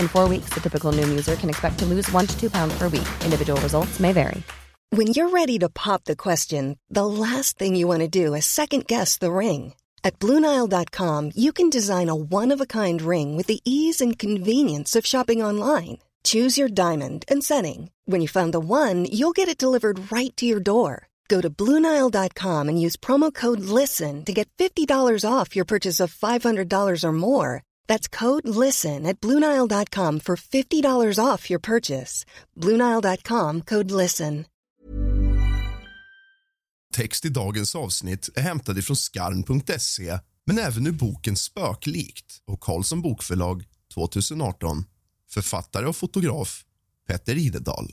In 0.00 0.08
four 0.08 0.28
weeks, 0.28 0.50
the 0.54 0.60
typical 0.60 0.92
Noom 0.92 1.08
user 1.10 1.36
can 1.36 1.50
expect 1.50 1.78
to 1.80 1.86
lose 1.86 2.10
one 2.10 2.26
to 2.26 2.40
two 2.40 2.48
pounds 2.50 2.76
per 2.78 2.88
week. 2.88 3.08
Individual 3.24 3.60
results 3.60 4.00
may 4.00 4.12
vary. 4.12 4.42
When 4.92 5.08
you're 5.08 5.28
ready 5.28 5.58
to 5.58 5.68
pop 5.68 6.04
the 6.04 6.16
question, 6.16 6.78
the 6.88 7.06
last 7.06 7.58
thing 7.58 7.76
you 7.76 7.86
want 7.86 8.00
to 8.00 8.08
do 8.08 8.34
is 8.34 8.46
second 8.46 8.86
guess 8.86 9.18
the 9.18 9.30
ring. 9.30 9.74
At 10.02 10.18
Bluenile.com, 10.18 11.32
you 11.36 11.52
can 11.52 11.68
design 11.70 12.08
a 12.08 12.14
one 12.14 12.50
of 12.50 12.60
a 12.60 12.66
kind 12.66 13.02
ring 13.02 13.36
with 13.36 13.46
the 13.46 13.60
ease 13.64 14.00
and 14.00 14.18
convenience 14.18 14.96
of 14.96 15.06
shopping 15.06 15.42
online. 15.42 15.98
Choose 16.24 16.58
your 16.58 16.68
diamond 16.68 17.24
and 17.28 17.44
setting. 17.44 17.90
When 18.06 18.20
you 18.20 18.28
find 18.28 18.52
the 18.52 18.60
one, 18.60 19.04
you'll 19.04 19.38
get 19.40 19.48
it 19.48 19.62
delivered 19.62 20.10
right 20.10 20.36
to 20.36 20.46
your 20.46 20.60
door. 20.60 21.08
Go 21.28 21.40
to 21.40 21.50
Bluenile.com 21.50 22.68
and 22.68 22.80
use 22.80 22.96
promo 22.96 23.32
code 23.32 23.60
LISTEN 23.60 24.24
to 24.24 24.32
get 24.32 24.48
$50 24.58 25.24
off 25.24 25.54
your 25.54 25.64
purchase 25.64 26.00
of 26.00 26.12
$500 26.12 27.04
or 27.04 27.12
more. 27.12 27.62
That's 27.90 28.18
code 28.18 28.48
LISTEN 28.66 29.06
at 29.06 29.20
Bluenile.com 29.20 30.20
for 30.20 30.36
$50 30.36 31.18
off 31.18 31.50
your 31.50 31.60
purchase. 31.60 32.24
Bluenile.com 32.56 33.62
code 33.62 34.02
LISTEN. 34.02 34.44
Text 36.96 37.24
i 37.24 37.28
dagens 37.28 37.74
avsnitt 37.74 38.28
är 38.34 38.40
hämtad 38.40 38.78
ifrån 38.78 38.96
skarn.se 38.96 40.18
men 40.46 40.58
även 40.58 40.86
ur 40.86 40.92
boken 40.92 41.36
Spöklikt 41.36 42.42
och 42.46 42.60
Karlsson 42.60 43.02
Bokförlag 43.02 43.64
2018. 43.94 44.84
Författare 45.30 45.86
och 45.86 45.96
fotograf 45.96 46.64
Petter 47.08 47.38
Idedal. 47.38 47.92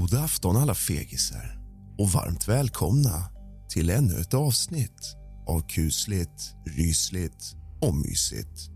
God 0.00 0.14
afton 0.14 0.56
alla 0.56 0.74
fegisar 0.74 1.58
och 1.98 2.10
varmt 2.10 2.48
välkomna 2.48 3.28
till 3.68 3.90
ännu 3.90 4.20
ett 4.20 4.34
avsnitt 4.34 5.16
av 5.46 5.68
kusligt, 5.68 6.54
rysligt 6.76 7.54
och 7.82 7.94
mysigt. 7.94 8.70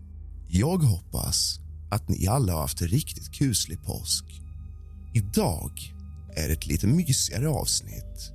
Jag 0.47 0.77
hoppas 0.77 1.59
att 1.91 2.09
ni 2.09 2.27
alla 2.27 2.53
har 2.53 2.61
haft 2.61 2.81
en 2.81 2.87
riktigt 2.87 3.33
kuslig 3.33 3.83
påsk. 3.83 4.25
Idag 5.13 5.71
är 6.35 6.47
det 6.47 6.53
ett 6.53 6.67
lite 6.67 6.87
mysigare 6.87 7.49
avsnitt, 7.49 8.31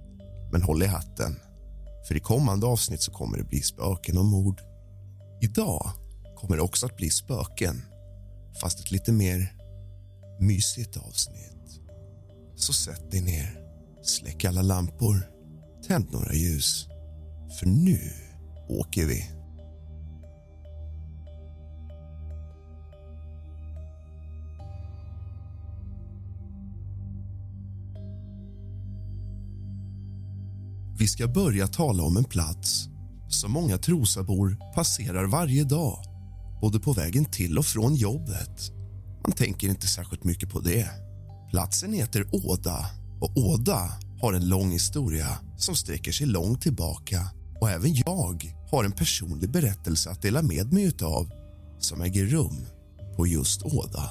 men 0.52 0.62
håll 0.62 0.82
i 0.82 0.86
hatten 0.86 1.36
för 2.08 2.16
i 2.16 2.20
kommande 2.20 2.66
avsnitt 2.66 3.02
så 3.02 3.12
kommer 3.12 3.38
det 3.38 3.44
bli 3.44 3.62
spöken 3.62 4.18
och 4.18 4.24
mord. 4.24 4.60
Idag 5.42 5.90
kommer 6.36 6.56
det 6.56 6.62
också 6.62 6.86
att 6.86 6.96
bli 6.96 7.10
spöken, 7.10 7.82
fast 8.60 8.80
ett 8.80 8.90
lite 8.90 9.12
mer 9.12 9.52
mysigt 10.40 10.96
avsnitt. 10.96 11.55
Så 12.56 12.72
sätt 12.72 13.10
dig 13.10 13.20
ner, 13.20 13.58
släck 14.02 14.44
alla 14.44 14.62
lampor, 14.62 15.26
tänd 15.86 16.12
några 16.12 16.34
ljus. 16.34 16.86
För 17.58 17.66
nu 17.66 18.00
åker 18.68 19.06
vi. 19.06 19.30
Vi 30.98 31.06
ska 31.06 31.28
börja 31.28 31.66
tala 31.66 32.02
om 32.02 32.16
en 32.16 32.24
plats 32.24 32.88
som 33.28 33.52
många 33.52 33.78
Trosabor 33.78 34.56
passerar 34.74 35.26
varje 35.26 35.64
dag 35.64 35.98
både 36.60 36.80
på 36.80 36.92
vägen 36.92 37.24
till 37.24 37.58
och 37.58 37.66
från 37.66 37.94
jobbet. 37.94 38.72
Man 39.22 39.32
tänker 39.32 39.68
inte 39.68 39.86
särskilt 39.86 40.24
mycket 40.24 40.50
på 40.50 40.60
det. 40.60 41.05
Platsen 41.50 41.92
heter 41.92 42.28
Åda 42.32 42.86
och 43.20 43.36
Åda 43.36 43.90
har 44.20 44.32
en 44.32 44.48
lång 44.48 44.70
historia 44.70 45.38
som 45.56 45.74
sträcker 45.74 46.12
sig 46.12 46.26
långt 46.26 46.62
tillbaka 46.62 47.30
och 47.60 47.70
även 47.70 47.94
jag 47.94 48.54
har 48.70 48.84
en 48.84 48.92
personlig 48.92 49.50
berättelse 49.50 50.10
att 50.10 50.22
dela 50.22 50.42
med 50.42 50.72
mig 50.72 50.92
av 51.02 51.30
som 51.78 52.00
äger 52.00 52.26
rum 52.26 52.66
på 53.16 53.26
just 53.26 53.62
Åda. 53.62 54.10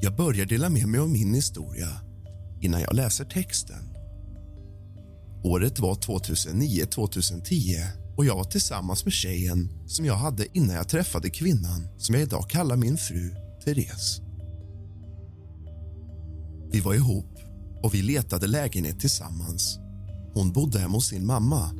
Jag 0.00 0.16
börjar 0.16 0.46
dela 0.46 0.68
med 0.68 0.88
mig 0.88 1.00
av 1.00 1.08
min 1.08 1.34
historia 1.34 1.88
innan 2.60 2.80
jag 2.80 2.94
läser 2.94 3.24
texten. 3.24 3.94
Året 5.44 5.78
var 5.78 5.94
2009-2010 5.94 7.86
och 8.16 8.24
jag 8.24 8.34
var 8.34 8.44
tillsammans 8.44 9.04
med 9.04 9.12
tjejen 9.12 9.68
som 9.86 10.04
jag 10.04 10.14
hade 10.14 10.58
innan 10.58 10.76
jag 10.76 10.88
träffade 10.88 11.30
kvinnan 11.30 11.88
som 11.98 12.14
jag 12.14 12.22
idag 12.22 12.50
kallar 12.50 12.76
min 12.76 12.96
fru 12.96 13.34
Therese. 13.64 14.31
Vi 16.72 16.80
var 16.80 16.94
ihop 16.94 17.38
och 17.82 17.94
vi 17.94 18.02
letade 18.02 18.46
lägenhet 18.46 19.00
tillsammans. 19.00 19.78
Hon 20.34 20.52
bodde 20.52 20.78
hemma 20.78 20.94
hos 20.94 21.08
sin 21.08 21.26
mamma 21.26 21.70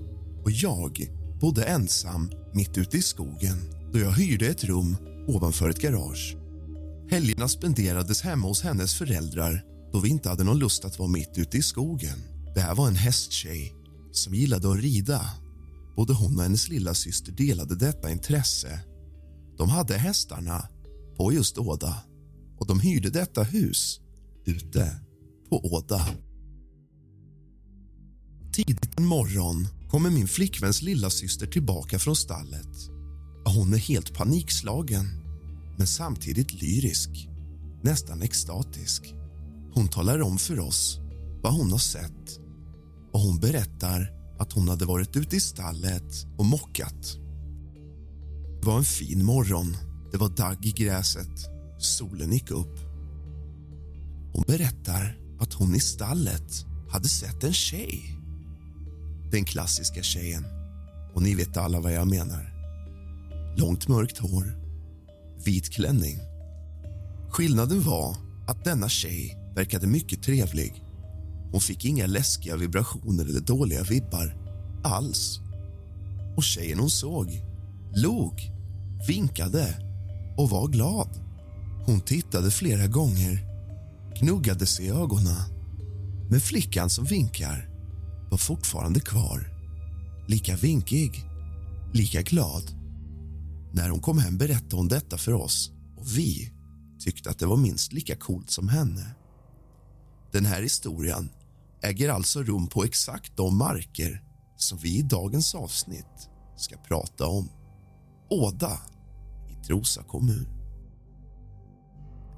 och 0.45 0.51
jag 0.51 1.09
bodde 1.41 1.65
ensam 1.65 2.31
mitt 2.55 2.79
ute 2.79 2.97
i 2.97 3.03
skogen 3.03 3.57
då 3.93 3.99
jag 3.99 4.13
hyrde 4.13 4.47
ett 4.47 4.65
rum 4.65 4.97
ovanför 5.29 5.71
ett 5.71 5.81
garage. 5.81 6.37
Helgerna 7.11 7.49
spenderades 7.49 8.23
hemma 8.23 8.49
hos 8.49 8.63
hennes 8.63 8.95
föräldrar 8.95 9.65
då 9.93 10.01
vi 10.01 10.09
inte 10.09 10.29
hade 10.29 10.45
någon 10.45 10.59
lust 10.59 10.85
att 10.85 10.99
vara 10.99 11.09
mitt 11.09 11.39
ute 11.39 11.59
i 11.59 11.63
skogen. 11.63 12.19
Det 12.55 12.61
här 12.61 12.75
var 12.75 12.89
en 12.89 12.97
hästtjej 12.97 13.75
som 14.13 14.35
gillade 14.35 14.71
att 14.71 14.81
rida. 14.81 15.21
Både 15.97 16.13
hon 16.13 16.37
och 16.37 16.43
hennes 16.43 16.69
lilla 16.69 16.95
syster 16.95 17.33
delade 17.33 17.77
detta 17.77 18.11
intresse. 18.11 18.81
De 19.59 19.69
hade 19.69 19.95
hästarna 19.95 20.69
på 21.17 21.33
just 21.33 21.59
Åda 21.59 21.97
och 22.59 22.67
de 22.67 22.81
hyrde 22.81 23.11
detta 23.11 23.43
hus 23.43 24.02
ute 24.45 25.01
på 25.49 25.61
Åda. 25.65 26.07
Tidigt 28.53 28.99
en 28.99 29.07
morgon 29.07 29.69
kommer 29.91 30.11
min 30.11 30.29
flickväns 30.29 30.83
lilla 30.83 31.11
syster 31.11 31.47
tillbaka 31.47 31.99
från 31.99 32.17
stallet. 32.17 32.91
Hon 33.45 33.75
är 33.75 33.79
helt 33.79 34.15
panikslagen, 34.15 35.07
men 35.79 35.87
samtidigt 35.87 36.63
lyrisk, 36.63 37.29
nästan 37.83 38.23
extatisk. 38.23 39.15
Hon 39.75 39.89
talar 39.89 40.23
om 40.23 40.39
för 40.39 40.61
oss 40.61 40.99
vad 41.43 41.55
hon 41.55 41.73
har 41.73 41.79
sett 41.79 42.39
och 43.13 43.21
hon 43.21 43.41
berättar 43.41 44.11
att 44.39 44.53
hon 44.53 44.69
hade 44.69 44.85
varit 44.85 45.17
ute 45.17 45.37
i 45.37 45.41
stallet 45.41 46.27
och 46.39 46.45
mockat. 46.45 47.17
Det 48.61 48.67
var 48.67 48.79
en 48.79 48.85
fin 48.85 49.25
morgon. 49.25 49.77
Det 50.13 50.19
var 50.19 50.29
dagg 50.29 50.67
i 50.67 50.71
gräset. 50.71 51.49
Solen 51.79 52.33
gick 52.33 52.51
upp. 52.51 52.92
Hon 54.33 54.45
berättar 54.47 55.17
att 55.41 55.53
hon 55.53 55.75
i 55.75 55.81
stallet 55.81 56.67
hade 56.91 57.09
sett 57.09 57.45
en 57.45 57.53
tjej. 57.53 58.19
Den 59.31 59.45
klassiska 59.45 60.03
tjejen. 60.03 60.45
Och 61.15 61.23
ni 61.23 61.35
vet 61.35 61.57
alla 61.57 61.81
vad 61.81 61.93
jag 61.93 62.09
menar. 62.09 62.53
Långt 63.57 63.89
mörkt 63.89 64.19
hår, 64.19 64.59
vit 65.45 65.71
klänning. 65.71 66.19
Skillnaden 67.31 67.83
var 67.83 68.17
att 68.47 68.65
denna 68.65 68.89
tjej 68.89 69.39
verkade 69.55 69.87
mycket 69.87 70.23
trevlig. 70.23 70.85
Hon 71.53 71.61
fick 71.61 71.85
inga 71.85 72.07
läskiga 72.07 72.57
vibrationer 72.57 73.25
eller 73.25 73.41
dåliga 73.41 73.83
vibbar 73.83 74.37
alls. 74.85 75.41
Och 76.37 76.45
tjejen 76.45 76.79
hon 76.79 76.91
såg 76.91 77.43
log, 77.95 78.51
vinkade 79.09 79.75
och 80.37 80.51
var 80.51 80.69
glad. 80.69 81.09
Hon 81.87 82.01
tittade 82.01 82.51
flera 82.51 82.87
gånger, 82.87 83.52
gnuggade 84.21 84.67
sig 84.67 84.87
i 84.87 84.91
ögonen. 84.91 85.37
Men 86.31 86.41
flickan 86.41 86.91
som 86.91 87.05
vinkar 87.05 87.69
var 88.31 88.39
fortfarande 88.39 89.01
kvar. 89.01 89.49
Lika 90.29 90.57
vinkig, 90.57 91.25
lika 91.93 92.23
glad. 92.23 92.63
När 93.73 93.89
hon 93.89 94.01
kom 94.01 94.19
hem 94.19 94.39
berättade 94.39 94.77
hon 94.77 94.89
detta 94.89 95.19
för 95.19 95.33
oss 95.33 95.73
och 95.97 96.17
vi 96.17 96.53
tyckte 96.99 97.31
att 97.31 97.39
det 97.39 97.47
var 97.47 97.57
minst 97.57 97.93
lika 97.93 98.17
coolt 98.17 98.51
som 98.51 98.69
henne. 98.69 99.15
Den 100.33 100.47
här 100.47 100.63
historien 100.63 101.31
äger 101.83 102.09
alltså 102.09 102.43
rum 102.43 102.67
på 102.67 102.85
exakt 102.85 103.37
de 103.37 103.59
marker 103.59 104.23
som 104.57 104.79
vi 104.79 104.99
i 104.99 105.03
dagens 105.03 105.55
avsnitt 105.55 106.29
ska 106.57 106.77
prata 106.77 107.27
om. 107.27 107.49
Åda 108.31 108.79
i 109.51 109.67
Trosa 109.67 110.03
kommun. 110.03 110.62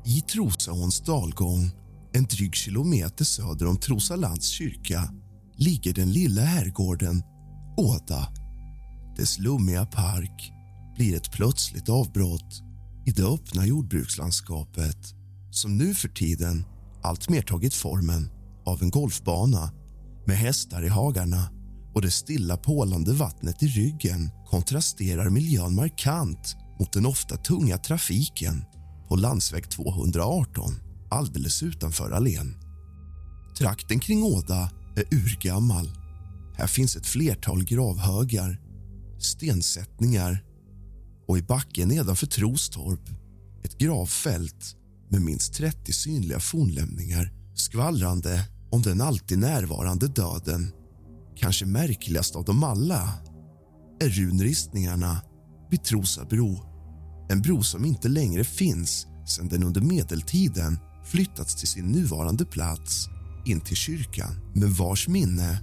I 0.07 0.21
Trosaåns 0.21 1.01
dalgång, 1.01 1.71
en 2.13 2.25
dryg 2.25 2.55
kilometer 2.55 3.25
söder 3.25 3.67
om 3.67 3.77
Trosalands 3.77 4.49
kyrka 4.49 5.11
ligger 5.57 5.95
den 5.95 6.13
lilla 6.13 6.43
herrgården 6.43 7.23
Åda. 7.77 8.29
Dess 9.17 9.39
lummiga 9.39 9.87
park 9.87 10.53
blir 10.97 11.17
ett 11.17 11.33
plötsligt 11.33 11.89
avbrott 11.89 12.63
i 13.07 13.11
det 13.11 13.23
öppna 13.23 13.67
jordbrukslandskapet 13.67 15.15
som 15.51 15.77
nu 15.77 15.95
för 15.95 16.09
tiden 16.09 16.65
alltmer 17.03 17.43
tagit 17.43 17.75
formen 17.75 18.31
av 18.67 18.83
en 18.83 18.91
golfbana 18.91 19.73
med 20.27 20.37
hästar 20.37 20.85
i 20.85 20.89
hagarna 20.89 21.51
och 21.95 22.03
det 22.03 22.11
stilla 22.11 22.57
pålande 22.57 23.13
vattnet 23.13 23.63
i 23.63 23.67
ryggen 23.67 24.31
kontrasterar 24.47 25.31
miljön 25.31 25.75
markant 25.75 26.57
mot 26.81 26.93
den 26.93 27.07
ofta 27.07 27.37
tunga 27.37 27.79
trafiken 27.79 28.65
på 29.15 29.19
landsväg 29.19 29.71
218 29.71 30.75
alldeles 31.09 31.63
utanför 31.63 32.11
Allén. 32.11 32.57
Trakten 33.59 34.01
kring 34.01 34.23
Åda 34.23 34.71
är 34.97 35.15
urgammal. 35.15 35.91
Här 36.57 36.67
finns 36.67 36.97
ett 36.97 37.07
flertal 37.07 37.65
gravhögar, 37.65 38.61
stensättningar 39.19 40.45
och 41.29 41.39
i 41.39 41.43
backen 41.43 41.89
nedanför 41.89 42.27
Trostorp 42.27 43.09
ett 43.65 43.79
gravfält 43.79 44.77
med 45.11 45.23
minst 45.23 45.55
30 45.55 45.93
synliga 45.93 46.41
fornlämningar 46.41 47.33
skvallrande 47.55 48.49
om 48.71 48.83
den 48.83 49.01
alltid 49.01 49.39
närvarande 49.39 50.09
döden. 50.09 50.73
Kanske 51.37 51.67
märkligast 51.67 52.37
av 52.37 52.45
dem 52.45 52.65
alla 52.65 53.09
är 54.01 54.09
runristningarna 54.09 55.23
vid 55.71 55.85
Trosabro. 55.85 56.74
En 57.29 57.43
bro 57.43 57.63
som 57.63 57.85
inte 57.85 58.09
längre 58.09 58.45
finns 58.45 59.07
sedan 59.27 59.49
den 59.49 59.63
under 59.63 59.81
medeltiden 59.81 60.79
flyttats 61.05 61.55
till 61.55 61.69
sin 61.69 61.93
nuvarande 61.93 62.45
plats 62.45 63.09
in 63.45 63.61
till 63.61 63.77
kyrkan 63.77 64.41
men 64.55 64.73
vars 64.73 65.09
minne, 65.09 65.59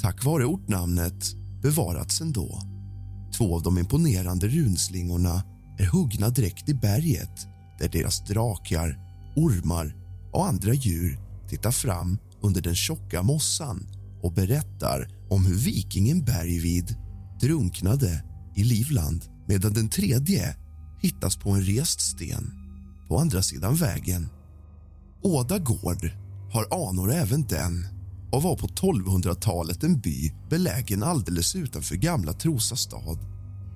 tack 0.00 0.24
vare 0.24 0.44
ortnamnet, 0.44 1.34
bevarats 1.62 2.20
ändå. 2.20 2.62
Två 3.36 3.54
av 3.56 3.62
de 3.62 3.78
imponerande 3.78 4.48
runslingorna 4.48 5.42
är 5.78 5.86
huggna 5.86 6.30
direkt 6.30 6.68
i 6.68 6.74
berget 6.74 7.46
där 7.78 7.88
deras 7.88 8.24
drakar, 8.24 8.98
ormar 9.36 9.94
och 10.32 10.46
andra 10.46 10.74
djur 10.74 11.18
tittar 11.48 11.70
fram 11.70 12.18
under 12.42 12.60
den 12.60 12.74
tjocka 12.74 13.22
mossan 13.22 13.86
och 14.22 14.32
berättar 14.32 15.08
om 15.30 15.46
hur 15.46 15.54
vikingen 15.54 16.24
Bergvid 16.24 16.96
drunknade 17.40 18.24
i 18.54 18.64
Livland 18.64 19.24
medan 19.48 19.72
den 19.72 19.88
tredje 19.88 20.56
hittas 21.00 21.36
på 21.36 21.50
en 21.50 21.62
rest 21.62 22.00
sten 22.00 22.52
på 23.08 23.18
andra 23.18 23.42
sidan 23.42 23.74
vägen. 23.74 24.28
Åda 25.22 25.58
gård 25.58 26.10
har 26.52 26.88
anor 26.88 27.12
även 27.12 27.46
den 27.46 27.86
och 28.32 28.42
var 28.42 28.56
på 28.56 28.66
1200-talet 28.66 29.82
en 29.82 30.00
by 30.00 30.32
belägen 30.50 31.02
alldeles 31.02 31.56
utanför 31.56 31.96
gamla 31.96 32.32
Trosa 32.32 32.76
stad. 32.76 33.18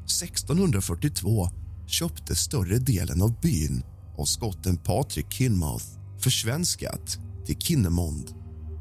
1642 0.05 1.49
köptes 1.87 2.39
större 2.39 2.79
delen 2.79 3.23
av 3.23 3.41
byn 3.41 3.83
av 4.19 4.25
skotten 4.25 4.77
Patrick 4.77 5.33
Kinmouth 5.33 5.85
försvenskat 6.19 7.19
till 7.47 7.59
Kinnemond 7.59 8.35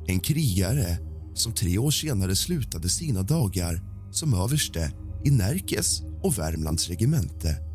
en 0.07 0.19
krigare 0.19 0.97
som 1.33 1.53
tre 1.53 1.77
år 1.77 1.91
senare 1.91 2.35
slutade 2.35 2.89
sina 2.89 3.23
dagar 3.23 3.81
som 4.11 4.33
överste 4.33 4.91
i 5.25 5.31
Närkes 5.31 6.01
och 6.23 6.37
Värmlands 6.37 6.87
regemente. 6.89 7.68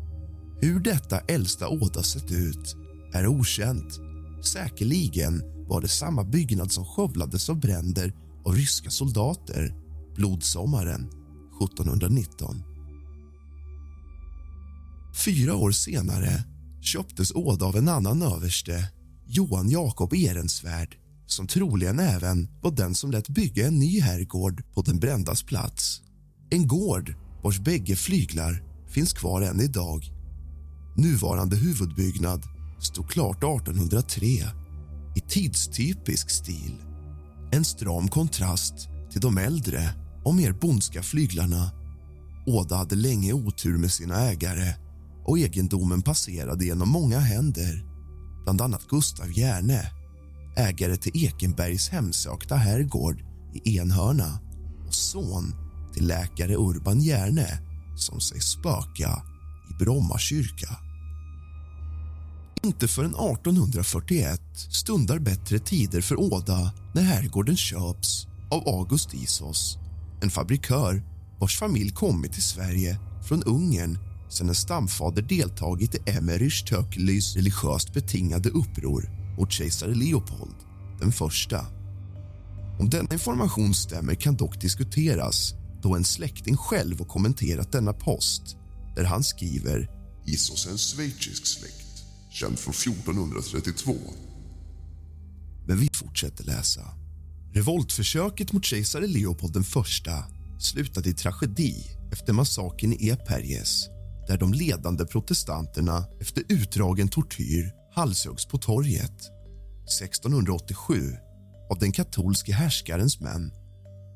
Hur 0.65 0.79
detta 0.79 1.19
äldsta 1.19 1.67
åda 1.67 2.03
sett 2.03 2.31
ut 2.31 2.75
är 3.13 3.27
okänt. 3.27 3.99
Säkerligen 4.45 5.43
var 5.67 5.81
det 5.81 5.87
samma 5.87 6.23
byggnad 6.23 6.71
som 6.71 6.85
skövlades 6.85 7.49
av 7.49 7.59
bränder 7.59 8.13
av 8.45 8.53
ryska 8.53 8.89
soldater 8.89 9.73
blodsommaren 10.15 11.09
1719. 11.63 12.63
Fyra 15.25 15.55
år 15.55 15.71
senare 15.71 16.43
köptes 16.81 17.31
Åda 17.31 17.65
av 17.65 17.75
en 17.75 17.87
annan 17.87 18.21
överste, 18.21 18.91
Johan 19.25 19.69
Jakob 19.69 20.13
Ehrensvärd 20.13 20.97
som 21.25 21.47
troligen 21.47 21.99
även 21.99 22.47
var 22.61 22.71
den 22.71 22.95
som 22.95 23.11
lät 23.11 23.29
bygga 23.29 23.67
en 23.67 23.79
ny 23.79 24.01
herrgård 24.01 24.63
på 24.73 24.81
den 24.81 24.99
brändas 24.99 25.43
plats. 25.43 26.01
En 26.49 26.67
gård 26.67 27.15
vars 27.43 27.59
bägge 27.59 27.95
flyglar 27.95 28.63
finns 28.87 29.13
kvar 29.13 29.41
än 29.41 29.61
idag. 29.61 30.14
Nuvarande 30.97 31.55
huvudbyggnad 31.55 32.43
stod 32.79 33.09
klart 33.09 33.37
1803 33.37 34.27
i 35.15 35.19
tidstypisk 35.27 36.29
stil. 36.29 36.75
En 37.51 37.65
stram 37.65 38.07
kontrast 38.07 38.89
till 39.11 39.21
de 39.21 39.37
äldre 39.37 39.89
och 40.23 40.35
mer 40.35 40.51
bondska 40.51 41.03
flyglarna. 41.03 41.71
Åda 42.47 42.75
hade 42.75 42.95
länge 42.95 43.33
otur 43.33 43.77
med 43.77 43.91
sina 43.91 44.21
ägare 44.21 44.73
och 45.25 45.39
egendomen 45.39 46.01
passerade 46.01 46.65
genom 46.65 46.89
många 46.89 47.19
händer 47.19 47.85
bland 48.43 48.61
annat 48.61 48.87
Gustav 48.87 49.37
Järne 49.37 49.91
ägare 50.57 50.97
till 50.97 51.25
Ekenbergs 51.25 51.89
hemsökta 51.89 52.55
herrgård 52.55 53.23
i 53.53 53.77
Enhörna 53.77 54.39
och 54.87 54.93
son 54.93 55.55
till 55.93 56.07
läkare 56.07 56.55
Urban 56.55 57.01
Järne 57.01 57.59
som 57.97 58.19
sägs 58.19 58.45
spöka 58.45 59.23
i 59.69 59.83
Bromma 59.83 60.17
kyrka. 60.17 60.84
Inte 62.65 62.87
förrän 62.87 63.15
1841 63.15 64.41
stundar 64.55 65.19
bättre 65.19 65.59
tider 65.59 66.01
för 66.01 66.19
Åda 66.19 66.73
när 66.93 67.01
herrgården 67.01 67.57
köps 67.57 68.27
av 68.51 68.67
August 68.67 69.13
Isos 69.13 69.77
en 70.21 70.29
fabrikör 70.29 71.03
vars 71.39 71.59
familj 71.59 71.89
kommit 71.89 72.33
till 72.33 72.43
Sverige 72.43 72.99
från 73.27 73.43
Ungern 73.43 73.97
sedan 74.29 74.49
en 74.49 74.55
stamfader 74.55 75.21
deltagit 75.21 75.95
i 75.95 75.99
Emmerich 76.05 76.65
Töckelys 76.69 77.35
religiöst 77.35 77.93
betingade 77.93 78.49
uppror 78.49 79.09
mot 79.37 79.51
kejsare 79.51 79.95
Leopold 79.95 80.55
den 80.99 81.11
första. 81.11 81.65
Om 82.79 82.89
denna 82.89 83.13
information 83.13 83.73
stämmer 83.73 84.15
kan 84.15 84.35
dock 84.35 84.61
diskuteras 84.61 85.53
då 85.81 85.95
en 85.95 86.05
släkting 86.05 86.57
själv 86.57 86.99
har 86.99 87.05
kommenterat 87.05 87.71
denna 87.71 87.93
post 87.93 88.57
där 88.95 89.03
han 89.03 89.23
skriver 89.23 89.89
Isos 90.25 90.67
är 90.67 90.71
en 90.71 90.77
schweizisk 90.77 91.45
släkt, 91.45 91.84
känd 92.35 92.59
från 92.59 92.73
1432. 92.73 93.95
Men 95.67 95.77
vi 95.77 95.89
fortsätter 95.93 96.43
läsa. 96.43 96.81
Revoltförsöket 97.53 98.53
mot 98.53 98.65
kejsare 98.65 99.07
Leopold 99.07 99.57
I 99.57 99.63
slutade 100.59 101.09
i 101.09 101.13
tragedi 101.13 101.75
efter 102.11 102.33
massakern 102.33 102.93
i 102.93 103.09
Eperjes 103.09 103.87
där 104.27 104.37
de 104.37 104.53
ledande 104.53 105.05
protestanterna 105.05 106.05
efter 106.21 106.43
utdragen 106.49 107.07
tortyr 107.07 107.71
halshöggs 107.95 108.45
på 108.45 108.57
torget 108.57 109.21
1687 110.01 111.13
av 111.71 111.79
den 111.79 111.91
katolske 111.91 112.53
härskarens 112.53 113.19
män. 113.19 113.51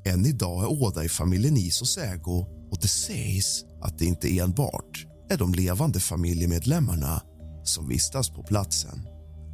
Än 0.06 0.26
idag 0.26 0.62
är 0.62 0.82
Åda 0.82 1.04
i 1.04 1.08
familjen 1.08 1.56
Isos 1.56 1.98
ägo 1.98 2.46
och 2.70 2.78
det 2.82 2.88
sägs 2.88 3.64
att 3.82 3.98
det 3.98 4.04
inte 4.04 4.38
enbart 4.38 5.06
är 5.30 5.36
de 5.36 5.54
levande 5.54 6.00
familjemedlemmarna 6.00 7.22
som 7.64 7.88
vistas 7.88 8.30
på 8.30 8.42
platsen. 8.42 9.06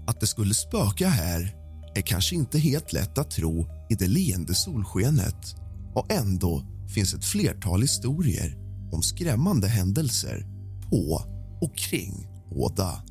Att 0.06 0.20
det 0.20 0.26
skulle 0.26 0.54
spöka 0.54 1.08
här 1.08 1.54
är 1.94 2.02
kanske 2.02 2.34
inte 2.34 2.58
helt 2.58 2.92
lätt 2.92 3.18
att 3.18 3.30
tro 3.30 3.66
i 3.90 3.94
det 3.94 4.06
leende 4.06 4.54
solskenet 4.54 5.56
och 5.94 6.12
ändå 6.12 6.62
finns 6.94 7.14
ett 7.14 7.24
flertal 7.24 7.82
historier 7.82 8.56
om 8.92 9.02
skrämmande 9.02 9.68
händelser 9.68 10.46
på 10.90 11.22
och 11.60 11.76
kring 11.76 12.26
Åda. 12.50 13.02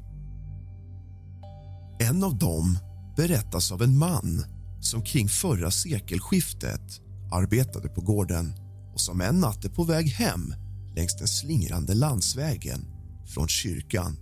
En 1.99 2.23
av 2.23 2.37
dem 2.37 2.77
berättas 3.17 3.71
av 3.71 3.81
en 3.81 3.97
man 3.97 4.45
som 4.81 5.01
kring 5.01 5.29
förra 5.29 5.71
sekelskiftet 5.71 7.01
arbetade 7.31 7.89
på 7.89 8.01
gården 8.01 8.53
och 8.93 9.01
som 9.01 9.21
en 9.21 9.39
natt 9.39 9.65
är 9.65 9.69
på 9.69 9.83
väg 9.83 10.07
hem 10.07 10.53
längs 10.95 11.17
den 11.17 11.27
slingrande 11.27 11.93
landsvägen 11.93 12.85
från 13.25 13.47
kyrkan. 13.47 14.17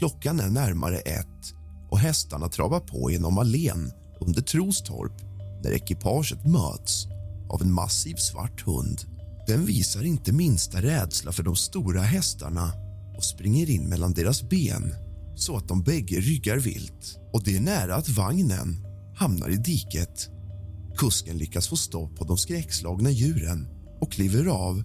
Klockan 0.00 0.40
är 0.40 0.50
närmare 0.50 0.98
ett 0.98 1.54
och 1.90 1.98
hästarna 1.98 2.48
travar 2.48 2.80
på 2.80 3.10
genom 3.10 3.38
allén 3.38 3.92
under 4.20 4.42
Trostorp 4.42 5.12
när 5.64 5.72
ekipaget 5.72 6.46
möts 6.46 7.06
av 7.50 7.62
en 7.62 7.72
massiv 7.72 8.14
svart 8.14 8.66
hund. 8.66 9.00
Den 9.46 9.66
visar 9.66 10.02
inte 10.04 10.32
minsta 10.32 10.82
rädsla 10.82 11.32
för 11.32 11.42
de 11.42 11.56
stora 11.56 12.02
hästarna 12.02 12.72
och 13.16 13.24
springer 13.24 13.70
in 13.70 13.88
mellan 13.88 14.12
deras 14.12 14.48
ben 14.48 14.94
så 15.36 15.56
att 15.56 15.68
de 15.68 15.82
bägge 15.82 16.20
ryggar 16.20 16.56
vilt 16.56 17.18
och 17.32 17.42
det 17.44 17.56
är 17.56 17.60
nära 17.60 17.94
att 17.94 18.08
vagnen 18.08 18.86
hamnar 19.16 19.48
i 19.48 19.56
diket. 19.56 20.28
Kusken 20.96 21.38
lyckas 21.38 21.68
få 21.68 21.76
stopp 21.76 22.16
på 22.16 22.24
de 22.24 22.36
skräckslagna 22.36 23.10
djuren 23.10 23.68
och 24.00 24.12
kliver 24.12 24.46
av 24.46 24.82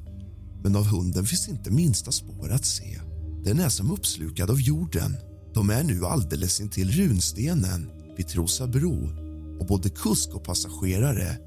men 0.64 0.76
av 0.76 0.86
hunden 0.86 1.26
finns 1.26 1.50
inte 1.50 1.72
minsta 1.72 2.12
spår 2.12 2.52
att 2.52 2.66
se. 2.66 3.00
Den 3.46 3.60
är 3.60 3.70
som 3.70 3.92
uppslukad 3.92 4.50
av 4.50 4.62
jorden. 4.62 5.18
De 5.54 5.70
är 5.70 5.84
nu 5.84 6.06
alldeles 6.06 6.62
intill 6.62 6.92
runstenen 6.92 7.92
vid 8.18 8.28
Trosa 8.28 8.68
bro 8.68 9.10
och 9.60 9.66
både 9.66 9.90
kusk 9.90 10.30
och 10.36 10.44
passagerare 10.44 11.38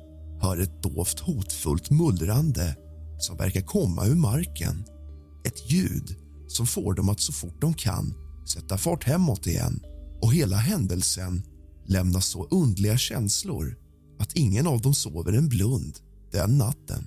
hör 0.40 0.58
ett 0.58 0.82
dovt 0.82 1.20
hotfullt 1.20 1.90
mullrande 1.90 2.76
som 3.18 3.36
verkar 3.36 3.60
komma 3.60 4.06
ur 4.06 4.14
marken. 4.14 4.84
Ett 5.44 5.70
ljud 5.70 6.16
som 6.48 6.66
får 6.66 6.94
dem 6.94 7.08
att 7.08 7.20
så 7.20 7.32
fort 7.32 7.60
de 7.60 7.74
kan 7.74 8.14
sätta 8.54 8.78
fart 8.78 9.04
hemåt 9.04 9.46
igen 9.46 9.80
och 10.22 10.34
hela 10.34 10.56
händelsen 10.56 11.42
lämnar 11.86 12.20
så 12.20 12.44
undliga 12.44 12.98
känslor 12.98 13.76
att 14.18 14.32
ingen 14.36 14.66
av 14.66 14.80
dem 14.80 14.94
sover 14.94 15.32
en 15.32 15.48
blund 15.48 15.98
den 16.32 16.58
natten. 16.58 17.06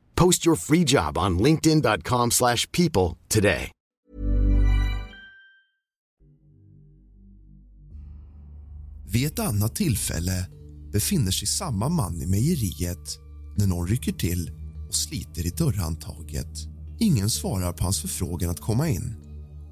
Post 0.21 0.45
your 0.45 0.55
free 0.55 0.83
job 0.83 1.17
on 1.17 1.39
linkedin.com 1.39 2.31
slash 2.31 2.71
people 2.71 3.17
today. 3.27 3.71
Vid 9.05 9.27
ett 9.27 9.39
annat 9.39 9.75
tillfälle 9.75 10.47
befinner 10.93 11.31
sig 11.31 11.47
samma 11.47 11.89
man 11.89 12.21
i 12.21 12.25
mejeriet 12.25 13.19
när 13.57 13.67
någon 13.67 13.87
rycker 13.87 14.11
till 14.11 14.51
och 14.87 14.95
sliter 14.95 15.45
i 15.45 15.49
dörrhandtaget. 15.49 16.57
Ingen 16.99 17.29
svarar 17.29 17.73
på 17.73 17.83
hans 17.83 18.01
förfrågan 18.01 18.49
att 18.49 18.61
komma 18.61 18.89
in 18.89 19.15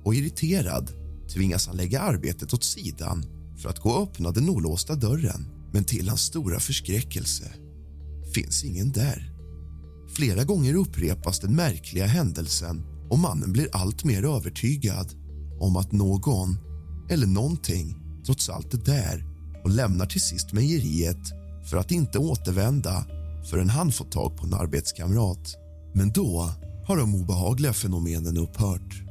och 0.06 0.15
irriterad 0.15 0.91
tvingas 1.34 1.68
han 1.68 1.77
lägga 1.77 2.01
arbetet 2.01 2.53
åt 2.53 2.63
sidan 2.63 3.25
för 3.62 3.70
att 3.70 3.79
gå 3.79 3.89
och 3.89 4.03
öppna 4.03 4.32
den 4.32 4.50
olåsta 4.50 4.96
dörren. 4.96 5.70
Men 5.74 5.84
till 5.84 6.10
hans 6.10 6.22
stora 6.22 6.60
förskräckelse 6.60 7.53
finns 8.34 8.63
ingen 8.63 8.91
där. 8.91 9.38
Flera 10.20 10.44
gånger 10.44 10.76
upprepas 10.76 11.40
den 11.40 11.56
märkliga 11.56 12.06
händelsen 12.06 12.86
och 13.10 13.20
mannen 13.20 13.54
blir 13.54 13.68
allt 13.72 14.04
mer 14.04 14.26
övertygad 14.26 15.14
om 15.60 15.78
att 15.78 15.92
någon 15.92 16.58
eller 17.10 17.28
någonting 17.28 17.96
trots 18.26 18.50
allt 18.50 18.74
är 18.74 18.78
där 18.78 19.26
och 19.64 19.70
lämnar 19.70 20.06
till 20.06 20.22
sist 20.22 20.54
mejeriet 20.54 21.32
för 21.70 21.78
att 21.78 21.92
inte 21.92 22.18
återvända 22.18 23.06
förrän 23.50 23.70
han 23.70 23.92
fått 23.92 24.12
tag 24.12 24.38
på 24.38 24.46
en 24.46 24.54
arbetskamrat. 24.54 25.56
Men 25.94 26.12
då 26.12 26.54
har 26.86 26.98
de 26.98 27.16
obehagliga 27.16 27.74
fenomenen 27.74 28.38
upphört. 28.38 29.04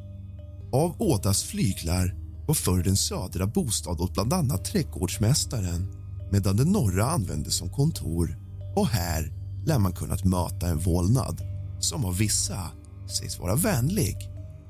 Av 0.72 1.02
Ådas 1.02 1.42
flyglar 1.42 2.14
var 2.46 2.54
förr 2.54 2.82
den 2.82 2.96
södra 2.96 3.46
bostad 3.46 4.00
åt 4.00 4.14
bland 4.14 4.32
annat 4.32 4.64
trädgårdsmästaren 4.64 5.86
medan 6.32 6.56
den 6.56 6.68
norra 6.68 7.10
användes 7.10 7.54
som 7.54 7.70
kontor. 7.70 8.38
Och 8.76 8.86
här 8.86 9.37
lär 9.68 9.78
man 9.78 9.92
kunnat 9.92 10.24
möta 10.24 10.68
en 10.68 10.78
vålnad 10.78 11.40
som 11.80 12.04
av 12.04 12.16
vissa 12.16 12.70
sägs 13.18 13.38
vara 13.38 13.56
vänlig 13.56 14.16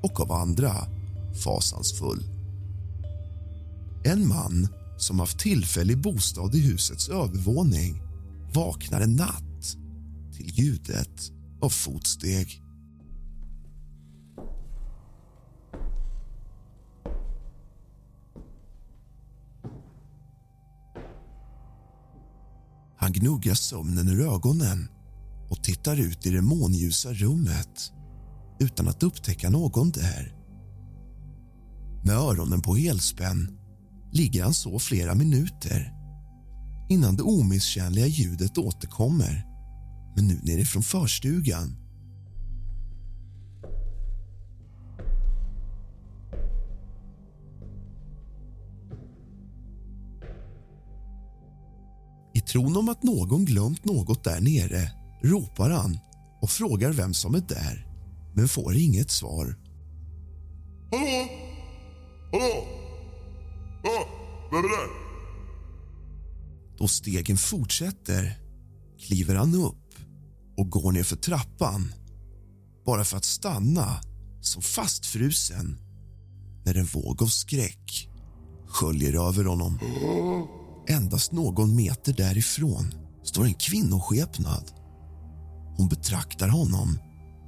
och 0.01 0.19
av 0.19 0.31
andra 0.31 0.73
fasansfull. 1.43 2.23
En 4.03 4.27
man 4.27 4.67
som 4.97 5.19
haft 5.19 5.39
tillfällig 5.39 6.01
bostad 6.01 6.55
i 6.55 6.61
husets 6.61 7.09
övervåning 7.09 8.01
vaknar 8.53 9.01
en 9.01 9.15
natt 9.15 9.77
till 10.37 10.49
ljudet 10.59 11.31
av 11.61 11.69
fotsteg. 11.69 12.63
Han 22.99 23.11
gnuggar 23.11 23.53
sömnen 23.53 24.07
ur 24.07 24.33
ögonen 24.33 24.87
och 25.49 25.63
tittar 25.63 25.97
ut 25.97 26.25
i 26.25 26.29
det 26.29 26.41
månljusa 26.41 27.13
rummet 27.13 27.91
utan 28.59 28.87
att 28.87 29.03
upptäcka 29.03 29.49
någon 29.49 29.91
där. 29.91 30.35
Med 32.05 32.15
öronen 32.15 32.61
på 32.61 32.75
helspänn 32.75 33.57
ligger 34.11 34.43
han 34.43 34.53
så 34.53 34.79
flera 34.79 35.15
minuter 35.15 35.93
innan 36.89 37.15
det 37.15 37.23
omisskännliga 37.23 38.07
ljudet 38.07 38.57
återkommer, 38.57 39.45
men 40.15 40.27
nu 40.27 40.39
nerifrån 40.43 40.83
förstugan. 40.83 41.78
Tron 52.51 52.77
om 52.77 52.89
att 52.89 53.03
någon 53.03 53.45
glömt 53.45 53.85
något 53.85 54.23
där 54.23 54.41
nere 54.41 54.91
ropar 55.23 55.69
han 55.69 55.99
och 56.41 56.49
frågar 56.49 56.91
vem 56.91 57.13
som 57.13 57.35
är 57.35 57.41
där, 57.41 57.87
men 58.35 58.47
får 58.47 58.75
inget 58.75 59.11
svar. 59.11 59.55
Hallå? 60.91 61.29
Hallå? 62.31 62.63
Ja, 63.83 64.07
vem 64.51 64.59
är 64.59 64.69
där? 64.69 64.89
Då 66.77 66.87
stegen 66.87 67.37
fortsätter 67.37 68.37
kliver 69.07 69.35
han 69.35 69.55
upp 69.55 69.95
och 70.57 70.69
går 70.69 70.91
ner 70.91 71.03
för 71.03 71.15
trappan 71.15 71.93
bara 72.85 73.03
för 73.03 73.17
att 73.17 73.25
stanna 73.25 74.01
som 74.41 74.61
fastfrusen 74.61 75.77
när 76.65 76.75
en 76.75 76.85
våg 76.85 77.23
av 77.23 77.27
skräck 77.27 78.09
sköljer 78.67 79.27
över 79.27 79.45
honom. 79.45 79.79
Endast 80.89 81.31
någon 81.31 81.75
meter 81.75 82.13
därifrån 82.13 82.93
står 83.23 83.45
en 83.45 83.53
kvinnoskepnad. 83.53 84.71
Hon 85.77 85.89
betraktar 85.89 86.47
honom 86.47 86.99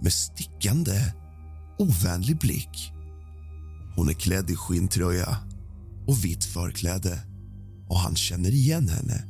med 0.02 0.14
stickande, 0.14 1.14
ovänlig 1.80 2.40
blick. 2.40 2.92
Hon 3.96 4.10
är 4.10 4.14
klädd 4.14 4.50
i 4.50 4.56
skinntröja 4.56 5.38
och 6.08 6.26
vitt 6.26 6.46
förkläde 6.46 7.20
och 7.90 8.00
han 8.00 8.16
känner 8.16 8.52
igen 8.52 8.90
henne 8.90 9.24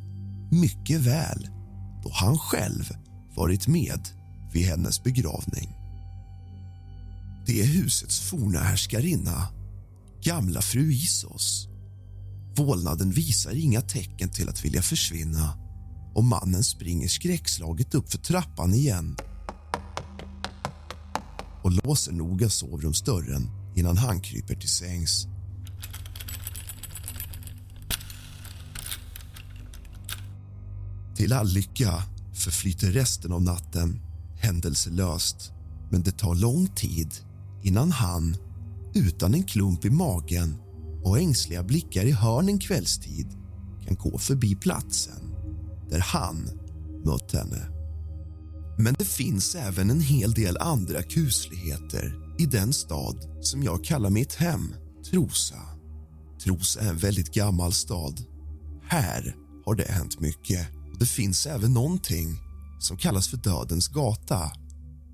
mycket 0.51 0.99
väl 0.99 1.49
då 2.03 2.11
han 2.13 2.37
själv 2.37 2.89
varit 3.35 3.67
med 3.67 4.09
vid 4.53 4.65
hennes 4.65 5.03
begravning. 5.03 5.75
Det 7.45 7.61
är 7.61 7.65
husets 7.65 8.19
forna 8.19 8.59
härskarinna, 8.59 9.47
gamla 10.23 10.61
fru 10.61 10.91
Isos. 10.91 11.70
Vålnaden 12.55 13.11
visar 13.11 13.55
inga 13.55 13.81
tecken 13.81 14.29
till 14.29 14.49
att 14.49 14.65
vilja 14.65 14.81
försvinna. 14.81 15.57
Och 16.13 16.23
mannen 16.23 16.63
springer 16.63 17.07
skräckslaget 17.07 17.95
upp 17.95 18.11
för 18.11 18.17
trappan 18.17 18.73
igen. 18.73 19.17
Och 21.63 21.71
låser 21.71 22.11
noga 22.11 22.49
sovrumsdörren 22.49 23.49
innan 23.75 23.97
han 23.97 24.21
kryper 24.21 24.55
till 24.55 24.69
sängs. 24.69 25.27
Till 31.15 31.33
all 31.33 31.47
lycka 31.47 32.03
förflyter 32.33 32.91
resten 32.91 33.31
av 33.31 33.41
natten 33.41 33.99
händelselöst. 34.39 35.51
Men 35.91 36.03
det 36.03 36.11
tar 36.11 36.35
lång 36.35 36.67
tid 36.67 37.13
innan 37.63 37.91
han, 37.91 38.35
utan 38.95 39.33
en 39.33 39.43
klump 39.43 39.85
i 39.85 39.89
magen 39.89 40.57
och 41.03 41.19
ängsliga 41.19 41.63
blickar 41.63 42.05
i 42.05 42.11
hörnen 42.11 42.59
kvällstid 42.59 43.27
kan 43.87 43.95
gå 43.95 44.17
förbi 44.17 44.55
platsen 44.55 45.35
där 45.89 45.99
han 45.99 46.49
mött 47.05 47.31
henne. 47.31 47.67
Men 48.77 48.93
det 48.93 49.05
finns 49.05 49.55
även 49.55 49.89
en 49.89 50.01
hel 50.01 50.33
del 50.33 50.57
andra 50.57 51.03
kusligheter 51.03 52.35
i 52.39 52.45
den 52.45 52.73
stad 52.73 53.29
som 53.41 53.63
jag 53.63 53.83
kallar 53.83 54.09
mitt 54.09 54.35
hem, 54.35 54.73
Trosa. 55.11 55.55
Trosa 56.43 56.79
är 56.81 56.89
en 56.89 56.97
väldigt 56.97 57.33
gammal 57.33 57.73
stad. 57.73 58.25
Här 58.83 59.35
har 59.65 59.75
det 59.75 59.91
hänt 59.91 60.19
mycket. 60.19 60.67
Det 60.99 61.05
finns 61.05 61.45
även 61.45 61.73
någonting 61.73 62.37
som 62.79 62.97
kallas 62.97 63.27
för 63.27 63.37
Dödens 63.37 63.87
gata. 63.87 64.51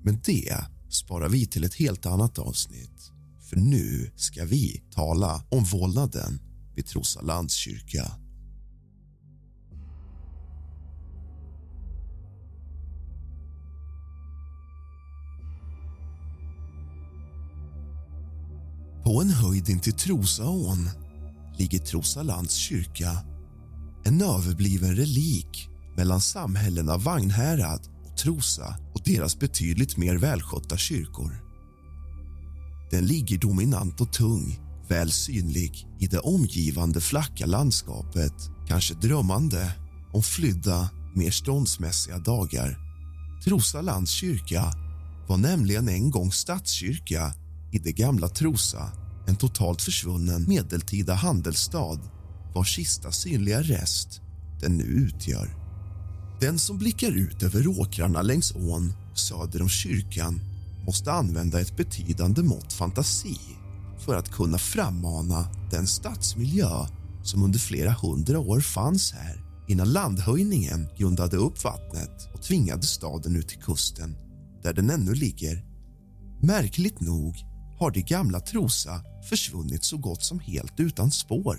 Men 0.04 0.20
det 0.24 0.56
sparar 0.88 1.28
vi 1.28 1.46
till 1.46 1.64
ett 1.64 1.74
helt 1.74 2.06
annat 2.06 2.38
avsnitt. 2.38 3.12
För 3.48 3.56
nu 3.56 4.10
ska 4.16 4.44
vi 4.44 4.82
tala 4.90 5.44
om 5.50 5.64
vålnaden 5.64 6.40
vid 6.74 6.86
Trosa 6.86 7.20
landskyrka. 7.20 8.12
På 19.04 19.20
en 19.22 19.30
höjd 19.30 19.68
intill 19.68 19.92
Trosaån 19.92 20.90
ligger 21.58 21.78
Trosa 21.78 22.22
landskyrka 22.22 23.10
en 24.04 24.22
överbliven 24.22 24.96
relik 24.96 25.68
mellan 25.96 26.20
samhällena 26.20 26.96
Vagnhärad 26.96 27.88
och 28.04 28.16
Trosa 28.16 28.78
och 28.94 29.02
deras 29.04 29.38
betydligt 29.38 29.96
mer 29.96 30.16
välskötta 30.16 30.76
kyrkor. 30.76 31.47
Den 32.90 33.06
ligger 33.06 33.38
dominant 33.38 34.00
och 34.00 34.12
tung, 34.12 34.58
väl 34.88 35.12
synlig 35.12 35.86
i 35.98 36.06
det 36.06 36.18
omgivande 36.18 37.00
flacka 37.00 37.46
landskapet 37.46 38.34
kanske 38.68 38.94
drömmande 38.94 39.72
om 40.12 40.22
flydda, 40.22 40.90
mer 41.14 41.30
ståndsmässiga 41.30 42.18
dagar. 42.18 42.78
Trosa 43.44 43.80
lands 43.82 44.10
kyrka 44.10 44.72
var 45.28 45.36
nämligen 45.36 45.88
en 45.88 46.10
gång 46.10 46.32
stadskyrka 46.32 47.34
i 47.72 47.78
det 47.78 47.92
gamla 47.92 48.28
Trosa 48.28 48.92
en 49.26 49.36
totalt 49.36 49.82
försvunnen 49.82 50.44
medeltida 50.48 51.14
handelsstad 51.14 51.98
vars 52.54 52.74
sista 52.74 53.12
synliga 53.12 53.62
rest 53.62 54.20
den 54.60 54.76
nu 54.76 54.84
utgör. 54.84 55.56
Den 56.40 56.58
som 56.58 56.78
blickar 56.78 57.10
ut 57.10 57.42
över 57.42 57.66
åkrarna 57.66 58.22
längs 58.22 58.54
ån 58.56 58.92
söder 59.14 59.62
om 59.62 59.68
kyrkan 59.68 60.40
måste 60.88 61.12
använda 61.12 61.60
ett 61.60 61.76
betydande 61.76 62.42
mått 62.42 62.72
fantasi 62.72 63.38
för 63.98 64.16
att 64.16 64.30
kunna 64.30 64.58
frammana 64.58 65.48
den 65.70 65.86
stadsmiljö 65.86 66.86
som 67.22 67.42
under 67.42 67.58
flera 67.58 67.90
hundra 67.90 68.38
år 68.38 68.60
fanns 68.60 69.12
här 69.12 69.44
innan 69.68 69.92
landhöjningen 69.92 70.88
grundade 70.98 71.36
upp 71.36 71.64
vattnet 71.64 72.28
och 72.34 72.42
tvingade 72.42 72.82
staden 72.82 73.36
ut 73.36 73.48
till 73.48 73.58
kusten, 73.58 74.16
där 74.62 74.72
den 74.72 74.90
ännu 74.90 75.14
ligger. 75.14 75.64
Märkligt 76.42 77.00
nog 77.00 77.36
har 77.78 77.90
det 77.90 78.02
gamla 78.02 78.40
Trosa 78.40 79.02
försvunnit 79.28 79.84
så 79.84 79.96
gott 79.96 80.22
som 80.22 80.40
helt 80.40 80.80
utan 80.80 81.10
spår. 81.10 81.56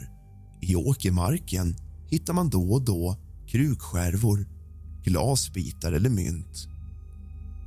I 0.62 0.76
åkermarken 0.76 1.76
hittar 2.08 2.34
man 2.34 2.50
då 2.50 2.72
och 2.74 2.82
då 2.82 3.18
krukskärvor, 3.48 4.48
glasbitar 5.04 5.92
eller 5.92 6.10
mynt. 6.10 6.68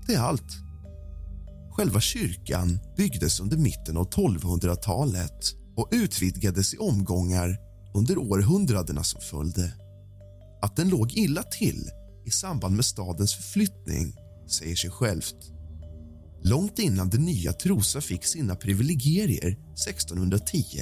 Det 0.06 0.14
är 0.14 0.20
allt. 0.20 0.71
Själva 1.72 2.00
kyrkan 2.00 2.80
byggdes 2.96 3.40
under 3.40 3.56
mitten 3.56 3.96
av 3.96 4.10
1200-talet 4.10 5.54
och 5.76 5.88
utvidgades 5.92 6.74
i 6.74 6.76
omgångar 6.76 7.56
under 7.94 8.18
århundradena 8.18 9.04
som 9.04 9.20
följde. 9.20 9.72
Att 10.62 10.76
den 10.76 10.88
låg 10.88 11.12
illa 11.12 11.42
till 11.42 11.90
i 12.26 12.30
samband 12.30 12.76
med 12.76 12.84
stadens 12.84 13.34
förflyttning 13.34 14.16
säger 14.50 14.76
sig 14.76 14.90
självt. 14.90 15.52
Långt 16.42 16.78
innan 16.78 17.10
det 17.10 17.18
nya 17.18 17.52
Trosa 17.52 18.00
fick 18.00 18.24
sina 18.24 18.54
privilegier 18.54 19.28
1610 19.28 20.80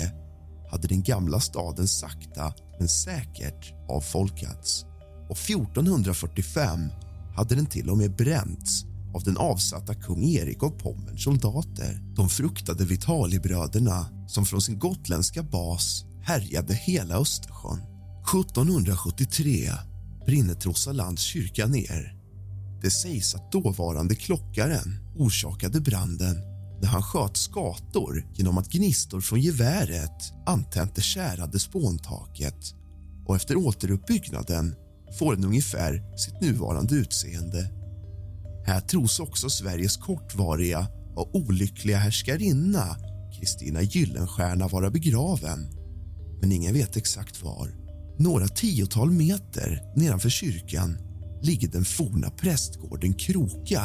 hade 0.70 0.88
den 0.88 1.02
gamla 1.02 1.40
staden 1.40 1.88
sakta 1.88 2.54
men 2.78 2.88
säkert 2.88 3.74
avfolkats 3.88 4.84
och 5.28 5.38
1445 5.38 6.88
hade 7.36 7.54
den 7.54 7.66
till 7.66 7.90
och 7.90 7.98
med 7.98 8.16
bränts 8.16 8.84
av 9.14 9.22
den 9.22 9.36
avsatta 9.36 9.94
kung 9.94 10.24
Erik 10.24 10.62
av 10.62 10.70
Pommerns 10.70 11.24
soldater. 11.24 12.00
De 12.16 12.28
fruktade 12.28 12.84
Vitalibröderna 12.84 14.06
som 14.26 14.46
från 14.46 14.62
sin 14.62 14.78
gotländska 14.78 15.42
bas 15.42 16.04
härjade 16.22 16.74
hela 16.74 17.14
Östersjön. 17.14 17.80
1773 18.34 19.70
brinner 20.26 20.54
Trossalands 20.54 21.22
kyrka 21.22 21.66
ner. 21.66 22.16
Det 22.82 22.90
sägs 22.90 23.34
att 23.34 23.52
dåvarande 23.52 24.14
klockaren 24.14 24.98
orsakade 25.16 25.80
branden 25.80 26.36
när 26.82 26.88
han 26.88 27.02
sköt 27.02 27.36
skator 27.36 28.26
genom 28.34 28.58
att 28.58 28.72
gnistor 28.72 29.20
från 29.20 29.40
geväret 29.40 30.32
antänt 30.46 30.94
det 30.94 31.02
kärade 31.02 31.58
spåntaket 31.58 32.74
och 33.26 33.36
efter 33.36 33.56
återuppbyggnaden 33.56 34.74
får 35.18 35.34
den 35.34 35.44
ungefär 35.44 36.16
sitt 36.16 36.40
nuvarande 36.40 36.94
utseende. 36.94 37.79
Här 38.66 38.80
tros 38.80 39.20
också 39.20 39.50
Sveriges 39.50 39.96
kortvariga 39.96 40.86
och 41.14 41.34
olyckliga 41.34 41.98
härskarinna 41.98 42.96
Kristina 43.38 43.82
Gyllenstierna 43.82 44.68
vara 44.68 44.90
begraven, 44.90 45.68
men 46.40 46.52
ingen 46.52 46.74
vet 46.74 46.96
exakt 46.96 47.42
var. 47.42 47.68
Några 48.18 48.48
tiotal 48.48 49.10
meter 49.10 49.82
nedanför 49.96 50.28
kyrkan 50.28 50.98
ligger 51.42 51.68
den 51.68 51.84
forna 51.84 52.30
prästgården 52.30 53.14
Kroka 53.14 53.82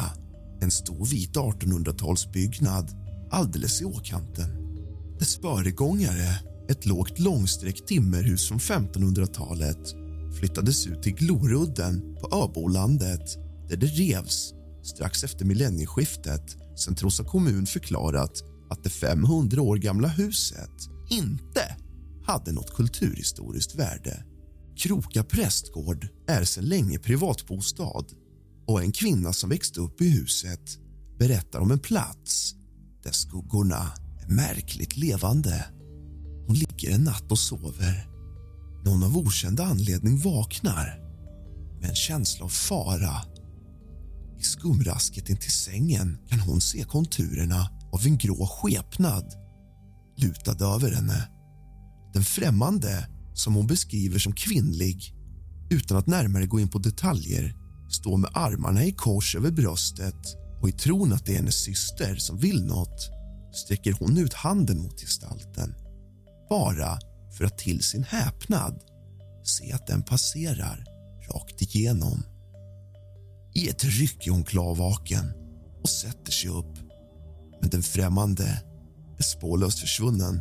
en 0.60 0.70
stor 0.70 1.06
vit 1.06 1.36
1800-talsbyggnad 1.36 2.88
alldeles 3.30 3.82
i 3.82 3.84
åkanten. 3.84 4.48
Dess 5.18 5.36
föregångare, 5.36 6.40
ett 6.68 6.86
lågt 6.86 7.18
långsträckt 7.18 7.88
timmerhus 7.88 8.48
från 8.48 8.58
1500-talet 8.58 9.94
flyttades 10.38 10.86
ut 10.86 11.02
till 11.02 11.14
Glorudden 11.14 12.16
på 12.20 12.44
Öbolandet 12.44 13.36
där 13.68 13.76
det 13.76 13.86
revs 13.86 14.52
strax 14.86 15.24
efter 15.24 15.44
millennieskiftet 15.44 16.56
sen 16.76 16.94
Trosa 16.94 17.24
kommun 17.24 17.66
förklarat 17.66 18.42
att 18.70 18.84
det 18.84 18.90
500 18.90 19.62
år 19.62 19.76
gamla 19.76 20.08
huset 20.08 20.70
inte 21.10 21.76
hade 22.24 22.52
något 22.52 22.74
kulturhistoriskt 22.74 23.74
värde. 23.74 24.24
Kroka 24.76 25.24
prästgård 25.24 26.08
är 26.28 26.44
sedan 26.44 26.64
länge 26.64 26.98
privatbostad 26.98 28.04
och 28.66 28.82
en 28.82 28.92
kvinna 28.92 29.32
som 29.32 29.50
växte 29.50 29.80
upp 29.80 30.00
i 30.00 30.08
huset 30.08 30.78
berättar 31.18 31.60
om 31.60 31.70
en 31.70 31.78
plats 31.78 32.54
där 33.02 33.12
skuggorna 33.12 33.92
är 34.22 34.34
märkligt 34.34 34.96
levande. 34.96 35.64
Hon 36.46 36.56
ligger 36.56 36.94
en 36.94 37.04
natt 37.04 37.32
och 37.32 37.38
sover. 37.38 38.08
Någon 38.84 39.02
av 39.02 39.18
okänd 39.18 39.60
anledning 39.60 40.18
vaknar 40.18 41.00
med 41.80 41.90
en 41.90 41.96
känsla 41.96 42.44
av 42.44 42.48
fara. 42.48 43.35
I 44.46 44.48
skumrasket 44.48 45.28
intill 45.28 45.50
sängen 45.50 46.18
kan 46.28 46.40
hon 46.40 46.60
se 46.60 46.82
konturerna 46.82 47.70
av 47.92 48.06
en 48.06 48.18
grå 48.18 48.46
skepnad 48.46 49.34
lutad 50.16 50.74
över 50.74 50.92
henne. 50.92 51.28
Den 52.14 52.24
främmande, 52.24 53.08
som 53.34 53.54
hon 53.54 53.66
beskriver 53.66 54.18
som 54.18 54.32
kvinnlig 54.32 55.14
utan 55.70 55.96
att 55.96 56.06
närmare 56.06 56.46
gå 56.46 56.60
in 56.60 56.68
på 56.68 56.78
detaljer 56.78 57.54
står 57.90 58.16
med 58.16 58.30
armarna 58.34 58.84
i 58.84 58.92
kors 58.92 59.36
över 59.36 59.50
bröstet 59.50 60.36
och 60.62 60.68
i 60.68 60.72
tron 60.72 61.12
att 61.12 61.26
det 61.26 61.32
är 61.32 61.36
hennes 61.36 61.62
syster 61.64 62.16
som 62.16 62.38
vill 62.38 62.64
nåt 62.64 63.10
sträcker 63.54 63.92
hon 63.92 64.18
ut 64.18 64.34
handen 64.34 64.82
mot 64.82 65.00
gestalten 65.00 65.74
bara 66.48 66.98
för 67.38 67.44
att 67.44 67.58
till 67.58 67.82
sin 67.82 68.04
häpnad 68.04 68.80
se 69.44 69.72
att 69.72 69.86
den 69.86 70.02
passerar 70.02 70.84
rakt 71.32 71.62
igenom. 71.62 72.35
I 73.56 73.68
ett 73.68 73.84
ryck 73.84 74.26
är 74.26 74.30
hon 74.30 74.44
klarvaken 74.44 75.32
och 75.82 75.88
sätter 75.88 76.32
sig 76.32 76.50
upp 76.50 76.78
men 77.60 77.70
den 77.70 77.82
främmande 77.82 78.62
är 79.18 79.22
spårlöst 79.22 79.78
försvunnen. 79.78 80.40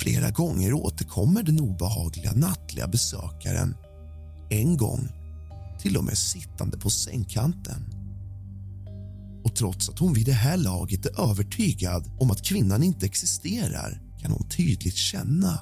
Flera 0.00 0.30
gånger 0.30 0.72
återkommer 0.72 1.42
den 1.42 1.60
obehagliga 1.60 2.32
nattliga 2.32 2.86
besökaren. 2.86 3.76
En 4.50 4.76
gång 4.76 5.08
till 5.80 5.96
och 5.96 6.04
med 6.04 6.18
sittande 6.18 6.78
på 6.78 6.90
sängkanten. 6.90 7.84
Och 9.44 9.56
trots 9.56 9.88
att 9.88 9.98
hon 9.98 10.14
vid 10.14 10.26
det 10.26 10.32
här 10.32 10.56
laget 10.56 11.06
är 11.06 11.30
övertygad 11.30 12.10
om 12.18 12.30
att 12.30 12.44
kvinnan 12.44 12.82
inte 12.82 13.06
existerar 13.06 14.02
kan 14.20 14.32
hon 14.32 14.48
tydligt 14.48 14.96
känna 14.96 15.60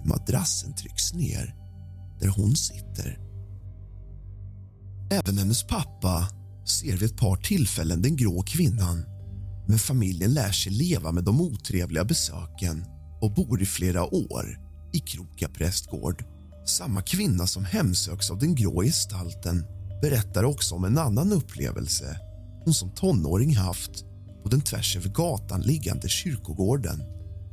hur 0.00 0.08
madrassen 0.08 0.74
trycks 0.74 1.14
ner 1.14 1.54
där 2.20 2.28
hon 2.28 2.56
sitter. 2.56 3.31
Även 5.12 5.38
hennes 5.38 5.66
pappa 5.66 6.28
ser 6.64 6.96
vid 6.96 7.02
ett 7.02 7.16
par 7.16 7.36
tillfällen 7.36 8.02
den 8.02 8.16
grå 8.16 8.42
kvinnan 8.42 9.04
men 9.68 9.78
familjen 9.78 10.34
lär 10.34 10.52
sig 10.52 10.72
leva 10.72 11.12
med 11.12 11.24
de 11.24 11.40
otrevliga 11.40 12.04
besöken 12.04 12.84
och 13.20 13.34
bor 13.34 13.62
i 13.62 13.66
flera 13.66 14.14
år 14.14 14.58
i 14.92 15.00
Kroka 15.00 15.48
prästgård. 15.48 16.24
Samma 16.66 17.02
kvinna 17.02 17.46
som 17.46 17.64
hemsöks 17.64 18.30
av 18.30 18.38
den 18.38 18.54
grå 18.54 18.82
gestalten 18.82 19.64
berättar 20.02 20.44
också 20.44 20.74
om 20.74 20.84
en 20.84 20.98
annan 20.98 21.32
upplevelse 21.32 22.18
hon 22.64 22.74
som 22.74 22.90
tonåring 22.90 23.56
haft 23.56 24.04
på 24.42 24.48
den 24.48 24.60
tvärs 24.60 24.96
över 24.96 25.08
gatan 25.08 25.60
liggande 25.60 26.08
kyrkogården. 26.08 27.02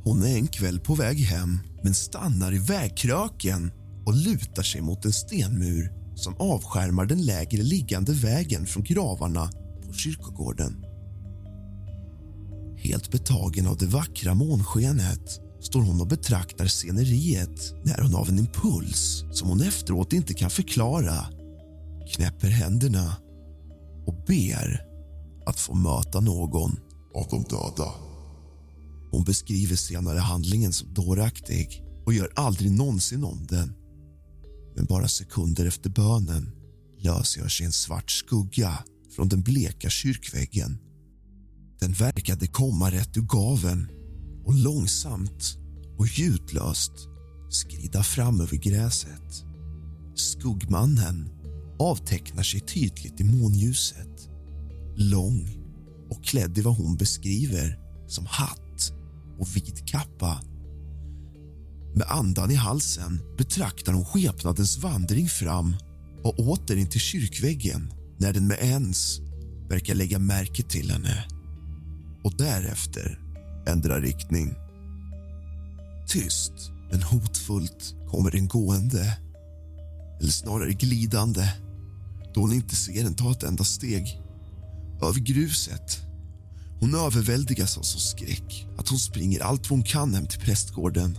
Hon 0.04 0.22
är 0.22 0.34
en 0.36 0.46
kväll 0.46 0.80
på 0.80 0.94
väg 0.94 1.18
hem 1.18 1.58
men 1.82 1.94
stannar 1.94 2.54
i 2.54 2.58
vägkröken 2.58 3.72
och 4.06 4.14
lutar 4.14 4.62
sig 4.62 4.80
mot 4.80 5.04
en 5.04 5.12
stenmur 5.12 5.99
som 6.20 6.36
avskärmar 6.38 7.06
den 7.06 7.22
lägre 7.22 7.62
liggande 7.62 8.12
vägen 8.12 8.66
från 8.66 8.82
gravarna 8.82 9.50
på 9.86 9.92
kyrkogården. 9.92 10.84
Helt 12.76 13.10
betagen 13.10 13.66
av 13.66 13.76
det 13.76 13.86
vackra 13.86 14.34
månskenet 14.34 15.40
står 15.60 15.80
hon 15.80 16.00
och 16.00 16.06
betraktar 16.06 16.66
sceneriet 16.66 17.74
när 17.84 18.02
hon 18.02 18.14
av 18.14 18.28
en 18.28 18.38
impuls 18.38 19.24
som 19.32 19.48
hon 19.48 19.60
efteråt 19.60 20.12
inte 20.12 20.34
kan 20.34 20.50
förklara 20.50 21.26
knäpper 22.14 22.48
händerna 22.48 23.16
och 24.06 24.24
ber 24.26 24.86
att 25.46 25.60
få 25.60 25.74
möta 25.74 26.20
någon 26.20 26.76
av 27.14 27.26
de 27.30 27.42
döda. 27.42 27.92
Hon 29.10 29.24
beskriver 29.24 29.76
senare 29.76 30.18
handlingen 30.18 30.72
som 30.72 30.94
dåraktig 30.94 31.84
och 32.06 32.12
gör 32.12 32.32
aldrig 32.36 32.70
någonsin 32.70 33.24
om 33.24 33.46
den. 33.48 33.79
Men 34.76 34.84
bara 34.84 35.08
sekunder 35.08 35.66
efter 35.66 35.90
bönen 35.90 36.50
lösgör 36.98 37.48
sig 37.48 37.66
en 37.66 37.72
svart 37.72 38.10
skugga 38.10 38.84
från 39.16 39.28
den 39.28 39.42
bleka 39.42 39.90
kyrkväggen. 39.90 40.78
Den 41.80 41.92
verkade 41.92 42.46
komma 42.46 42.90
rätt 42.90 43.16
ur 43.16 43.22
gaven 43.22 43.88
och 44.44 44.54
långsamt 44.54 45.56
och 45.98 46.06
ljudlöst 46.06 46.92
skrida 47.50 48.02
fram 48.02 48.40
över 48.40 48.56
gräset. 48.56 49.44
Skuggmannen 50.14 51.28
avtecknar 51.78 52.42
sig 52.42 52.60
tydligt 52.60 53.20
i 53.20 53.24
månljuset. 53.24 54.28
Lång 54.96 55.48
och 56.10 56.24
klädd 56.24 56.58
i 56.58 56.60
vad 56.60 56.76
hon 56.76 56.96
beskriver 56.96 57.78
som 58.08 58.26
hatt 58.26 58.92
och 59.38 59.56
vit 59.56 59.86
kappa. 59.86 60.40
Med 61.94 62.06
andan 62.08 62.50
i 62.50 62.54
halsen 62.54 63.20
betraktar 63.38 63.92
hon 63.92 64.04
skepnadens 64.04 64.78
vandring 64.78 65.28
fram 65.28 65.76
och 66.22 66.38
åter 66.38 66.76
in 66.76 66.90
till 66.90 67.00
kyrkväggen 67.00 67.92
när 68.18 68.32
den 68.32 68.46
med 68.46 68.58
ens 68.60 69.18
verkar 69.68 69.94
lägga 69.94 70.18
märke 70.18 70.62
till 70.62 70.90
henne 70.90 71.24
och 72.24 72.36
därefter 72.36 73.18
ändrar 73.66 74.00
riktning. 74.00 74.54
Tyst 76.08 76.52
men 76.90 77.02
hotfullt 77.02 77.94
kommer 78.10 78.30
den 78.30 78.48
gående 78.48 79.18
eller 80.20 80.30
snarare 80.30 80.72
glidande 80.72 81.52
då 82.34 82.40
hon 82.40 82.52
inte 82.52 82.76
ser 82.76 83.02
den 83.02 83.14
ta 83.14 83.30
ett 83.30 83.42
enda 83.42 83.64
steg. 83.64 84.22
Över 85.02 85.20
gruset. 85.20 86.00
Hon 86.80 86.94
överväldigas 86.94 87.78
av 87.78 87.82
så 87.82 87.98
skräck 87.98 88.66
att 88.78 88.88
hon 88.88 88.98
springer 88.98 89.40
allt 89.40 89.70
vad 89.70 89.78
hon 89.78 89.82
kan 89.82 90.14
hem 90.14 90.26
till 90.26 90.40
prästgården. 90.40 91.18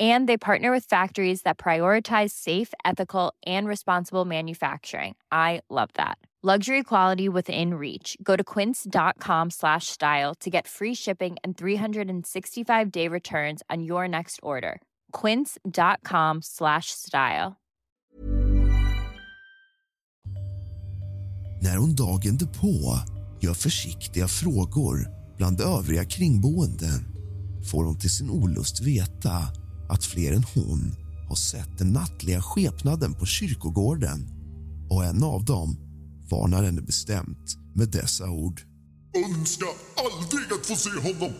And 0.00 0.26
they 0.26 0.38
partner 0.38 0.72
with 0.72 0.86
factories 0.86 1.42
that 1.42 1.58
prioritize 1.58 2.30
safe, 2.30 2.72
ethical, 2.86 3.34
and 3.44 3.68
responsible 3.68 4.24
manufacturing. 4.24 5.16
I 5.30 5.60
love 5.68 5.90
that. 5.94 6.16
Luxury 6.42 6.82
quality 6.82 7.28
within 7.28 7.74
reach. 7.74 8.16
Go 8.22 8.34
to 8.34 8.42
quince.com 8.42 9.50
slash 9.50 9.88
style 9.88 10.34
to 10.36 10.48
get 10.48 10.66
free 10.66 10.94
shipping 10.94 11.36
and 11.44 11.54
365 11.54 12.90
day 12.90 13.08
returns 13.08 13.62
on 13.68 13.82
your 13.82 14.08
next 14.08 14.40
order. 14.42 14.80
Quince.com 15.12 16.40
slash 16.42 16.86
style. 16.92 17.56
När 21.62 21.76
hon 21.76 21.94
dagen 21.94 22.36
därpå 22.36 22.98
gör 23.40 23.54
försiktiga 23.54 24.28
frågor 24.28 25.08
bland 25.36 25.60
övriga 25.60 26.04
kringboenden 26.04 27.04
får 27.70 27.84
hon 27.84 27.98
till 27.98 28.10
sin 28.10 28.30
olust 28.30 28.80
veta 28.80 29.30
att 29.90 30.04
fler 30.04 30.32
än 30.32 30.44
hon 30.54 30.94
har 31.28 31.36
sett 31.36 31.78
den 31.78 31.92
nattliga 31.92 32.42
skepnaden 32.42 33.14
på 33.14 33.26
kyrkogården 33.26 34.28
och 34.90 35.04
en 35.04 35.22
av 35.22 35.44
dem 35.44 35.76
varnar 36.30 36.64
henne 36.64 36.82
bestämt 36.82 37.56
med 37.74 37.88
dessa 37.88 38.30
ord. 38.30 38.62
Önskar 39.26 39.68
aldrig 39.96 40.52
att 40.52 40.66
få 40.66 40.76
se 40.76 40.90
honom. 40.90 41.32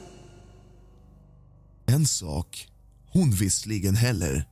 En 1.86 2.06
sak 2.06 2.68
hon 3.12 3.30
visserligen 3.30 3.96
heller 3.96 4.44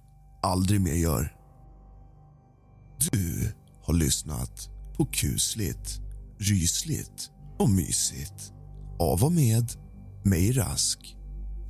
aldrig 0.43 0.81
mer 0.81 0.95
gör. 0.95 1.35
Du 3.13 3.53
har 3.83 3.95
lyssnat 3.95 4.69
på 4.97 5.07
kusligt, 5.07 6.01
rysligt 6.39 7.31
och 7.59 7.71
mysigt 7.71 8.53
av 8.99 9.25
och 9.25 9.33
med 9.33 9.73
mig 10.25 10.53
Rask. 10.53 11.17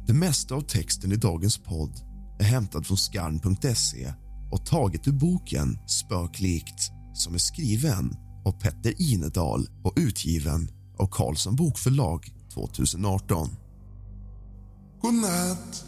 Det 0.07 0.13
mesta 0.13 0.55
av 0.55 0.61
texten 0.61 1.13
i 1.13 1.17
dagens 1.17 1.59
podd 1.59 2.08
är 2.39 2.45
hämtad 2.45 2.87
från 2.87 2.97
skarn.se 2.97 4.13
och 4.53 4.67
taget 4.67 5.09
ur 5.09 5.13
boken 5.13 5.79
Spöklikt 5.87 6.91
som 7.15 7.35
är 7.35 7.39
skriven 7.39 8.17
av 8.45 8.53
Petter 8.53 8.95
Inedal 8.99 9.69
och 9.85 9.95
utgiven 9.97 10.69
av 10.99 11.09
Carlsson 11.11 11.57
Bokförlag 11.57 12.33
2018. 12.55 13.49
God 15.01 15.15
natt! 15.15 15.85